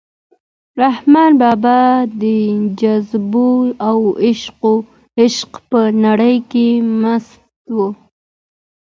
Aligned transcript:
رحمان 0.81 1.31
بابا 1.41 1.79
د 2.21 2.23
جذبو 2.81 3.49
او 3.89 3.97
عشق 5.19 5.51
په 5.69 5.81
نړۍ 6.05 6.35
کې 6.51 6.67
مست 7.01 7.41
و. 7.75 7.77